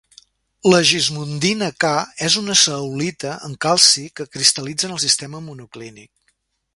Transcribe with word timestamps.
La 0.69 0.77
gismondina-Ca 0.91 1.91
és 2.29 2.37
una 2.41 2.55
zeolita 2.63 3.35
amb 3.49 3.61
calci 3.67 4.07
que 4.21 4.29
cristal·litza 4.37 4.89
en 4.89 4.97
el 4.97 5.05
sistema 5.07 5.43
monoclínic. 5.51 6.11